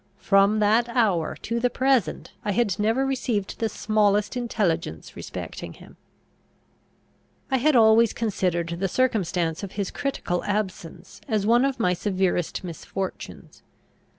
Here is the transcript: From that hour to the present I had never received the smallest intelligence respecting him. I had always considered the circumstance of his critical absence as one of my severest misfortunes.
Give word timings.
From 0.17 0.57
that 0.61 0.89
hour 0.89 1.35
to 1.43 1.59
the 1.59 1.69
present 1.69 2.31
I 2.43 2.53
had 2.53 2.79
never 2.79 3.05
received 3.05 3.59
the 3.59 3.69
smallest 3.69 4.35
intelligence 4.35 5.15
respecting 5.15 5.73
him. 5.73 5.95
I 7.51 7.57
had 7.57 7.75
always 7.75 8.11
considered 8.11 8.77
the 8.79 8.87
circumstance 8.87 9.61
of 9.61 9.73
his 9.73 9.91
critical 9.91 10.43
absence 10.43 11.21
as 11.27 11.45
one 11.45 11.63
of 11.63 11.79
my 11.79 11.93
severest 11.93 12.63
misfortunes. 12.63 13.61